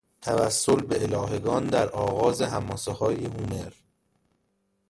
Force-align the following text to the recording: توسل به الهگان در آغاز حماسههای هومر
توسل 0.21 0.81
به 0.81 1.03
الهگان 1.03 1.67
در 1.67 1.89
آغاز 1.89 2.41
حماسههای 2.41 3.25
هومر 3.25 3.73